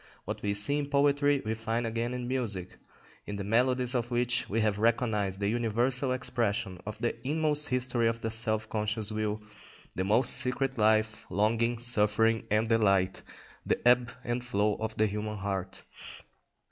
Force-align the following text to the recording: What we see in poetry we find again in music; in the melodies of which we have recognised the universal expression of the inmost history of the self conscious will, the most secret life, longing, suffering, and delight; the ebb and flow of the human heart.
What 0.25 0.41
we 0.41 0.55
see 0.55 0.79
in 0.79 0.89
poetry 0.89 1.43
we 1.45 1.53
find 1.53 1.85
again 1.85 2.15
in 2.15 2.27
music; 2.27 2.79
in 3.27 3.35
the 3.35 3.43
melodies 3.43 3.93
of 3.93 4.09
which 4.09 4.49
we 4.49 4.59
have 4.61 4.79
recognised 4.79 5.39
the 5.39 5.47
universal 5.47 6.11
expression 6.11 6.79
of 6.87 6.97
the 6.97 7.15
inmost 7.23 7.69
history 7.69 8.07
of 8.07 8.19
the 8.21 8.31
self 8.31 8.67
conscious 8.67 9.11
will, 9.11 9.43
the 9.95 10.03
most 10.03 10.31
secret 10.33 10.79
life, 10.79 11.27
longing, 11.29 11.77
suffering, 11.77 12.47
and 12.49 12.67
delight; 12.67 13.21
the 13.63 13.79
ebb 13.87 14.11
and 14.23 14.43
flow 14.43 14.73
of 14.77 14.97
the 14.97 15.05
human 15.05 15.37
heart. 15.37 15.83